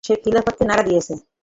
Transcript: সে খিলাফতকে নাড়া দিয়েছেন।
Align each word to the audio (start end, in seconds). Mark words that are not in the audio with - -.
সে 0.03 0.13
খিলাফতকে 0.23 0.63
নাড়া 0.65 0.83
দিয়েছেন। 0.83 1.17